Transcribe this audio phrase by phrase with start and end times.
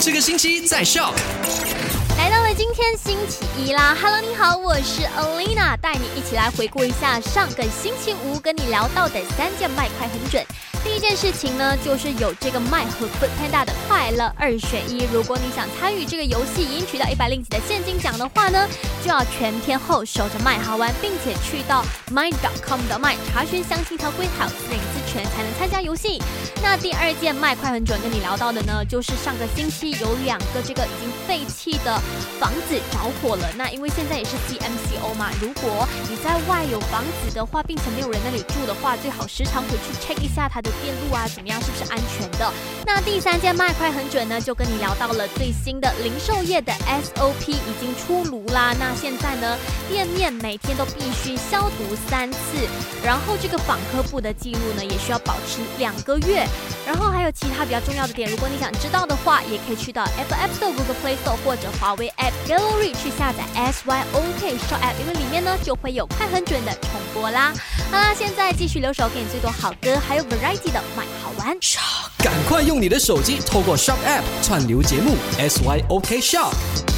[0.00, 1.12] 这个星期在笑。
[2.16, 10.44] 来到了今天星期一啦，Hello，你好，我是 Alina，带你一起来回顾一下上个星期五跟你聊到的三件卖快很准。
[10.84, 15.06] 第一件事情呢，就是有这个麦和 Food Panda 的快乐二选一。
[15.12, 18.68] 如果你想参与这个游戏，赢取到一百零几的现金奖的话呢，
[19.02, 26.22] 就要全天候守着麦好玩，并且去到 My.com 的麦查询详情条规还有私隐私权，才能参加游戏。
[26.62, 32.00] 那第二件卖快很准跟你聊到的呢，就是上个星期有两个这个已经废弃的
[32.38, 33.50] 房子着火了。
[33.56, 40.68] 那因为现在也是 CMCO 嘛，如果你在外有房子的话，并且没有人那里住的话，最好时常回去 check 一下它的。
[40.80, 41.60] 电路啊，怎么样？
[41.60, 42.52] 是不是安全的？
[42.86, 48.76] 那第三件卖快很准呢，就跟你聊到了最新的零售业的 SOP 已经出炉啦。
[48.78, 49.56] 那现在呢，
[49.88, 52.38] 店面每天都必须消毒三次，
[53.02, 56.46] 然后这个访客部的记录呢，也需要保持两个月。
[56.86, 67.52] 然后还有其他比较重要的点，如果你想知道的话，也可以去到 Apple App Store、Google Play Store 或者华为 App Gallery 去下载 SYOK Shop App，因为里面呢就会有快很准的重播啦。
[67.90, 71.78] 好啦，现在继续留守给你最多好歌，还有 Variety 的买好玩 Show，。
[72.18, 76.97] 赶快用你的手机透过 Shop App 串流节目 SYOK Shop。